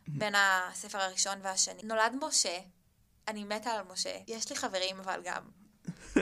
בין 0.07 0.33
הספר 0.37 1.01
הראשון 1.01 1.37
והשני. 1.41 1.83
נולד 1.83 2.13
משה, 2.21 2.59
אני 3.27 3.43
מתה 3.43 3.69
על 3.69 3.81
משה, 3.93 4.17
יש 4.27 4.49
לי 4.49 4.55
חברים 4.55 4.95
אבל 4.99 5.21
גם. 5.23 5.41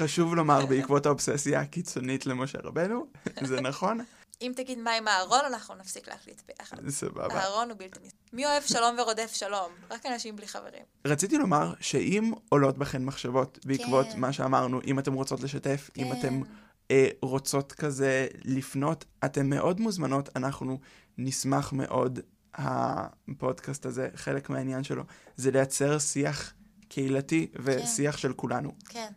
חשוב 0.00 0.34
לומר 0.34 0.66
בעקבות 0.66 1.06
האובססיה 1.06 1.60
הקיצונית 1.60 2.26
למשה 2.26 2.58
רבנו, 2.62 3.06
זה 3.42 3.60
נכון? 3.60 4.00
אם 4.42 4.52
תגיד 4.56 4.78
מה 4.78 4.90
עם 4.92 5.08
אהרון, 5.08 5.40
אנחנו 5.46 5.74
נפסיק 5.74 6.08
להקליט 6.08 6.42
ביחד. 6.48 6.88
סבבה. 6.88 7.40
אהרון 7.40 7.70
הוא 7.70 7.78
בלתי 7.78 8.00
נסבל. 8.00 8.18
מי 8.32 8.46
אוהב 8.46 8.62
שלום 8.62 8.98
ורודף 8.98 9.32
שלום? 9.34 9.72
רק 9.90 10.06
אנשים 10.06 10.36
בלי 10.36 10.48
חברים. 10.48 10.82
רציתי 11.06 11.38
לומר 11.38 11.74
שאם 11.80 12.32
עולות 12.48 12.78
בכן 12.78 13.04
מחשבות 13.04 13.58
בעקבות 13.64 14.06
כן. 14.12 14.20
מה 14.20 14.32
שאמרנו, 14.32 14.80
אם 14.86 14.98
אתם 14.98 15.12
רוצות 15.12 15.40
לשתף, 15.40 15.90
אם 15.96 16.12
כן. 16.12 16.18
אתם 16.18 16.42
אה, 16.90 17.08
רוצות 17.22 17.72
כזה 17.72 18.26
לפנות, 18.44 19.04
אתן 19.24 19.46
מאוד 19.46 19.80
מוזמנות, 19.80 20.28
אנחנו 20.36 20.78
נשמח 21.18 21.72
מאוד. 21.72 22.20
הפודקאסט 22.54 23.86
הזה, 23.86 24.08
חלק 24.14 24.50
מהעניין 24.50 24.84
שלו, 24.84 25.02
זה 25.36 25.50
לייצר 25.50 25.98
שיח 25.98 26.52
קהילתי 26.88 27.50
ושיח 27.62 28.16
של 28.16 28.32
כולנו. 28.32 28.74
כן. 28.88 29.12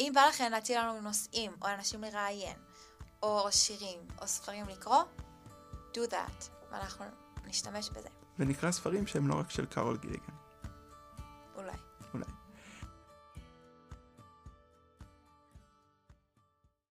אם 0.00 0.12
בא 0.14 0.26
לכם 0.28 0.48
להציע 0.50 0.82
לנו 0.82 1.00
נושאים, 1.00 1.52
או 1.62 1.68
אנשים 1.78 2.02
לראיין, 2.02 2.56
או 3.22 3.46
שירים, 3.50 3.98
או 4.22 4.26
ספרים 4.26 4.68
לקרוא, 4.68 5.02
do 5.92 6.00
that, 6.10 6.44
ואנחנו 6.72 7.04
נשתמש 7.46 7.90
בזה. 7.90 8.08
ונקרא 8.38 8.70
ספרים 8.70 9.06
שהם 9.06 9.28
לא 9.28 9.34
רק 9.34 9.50
של 9.50 9.66
קארול 9.66 9.96
גיליגן. 9.96 10.39